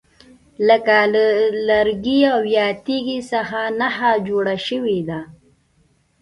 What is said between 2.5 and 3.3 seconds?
یا تیږي